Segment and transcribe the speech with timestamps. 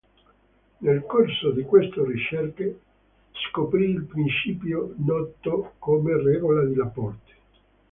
[0.79, 2.79] Nel corso di queste ricerche
[3.33, 7.31] scoprì il principio noto come regola di Laporte.